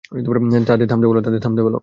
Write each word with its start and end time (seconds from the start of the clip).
তাদের 1.23 1.41
থামতে 1.41 1.61
বল। 1.61 1.75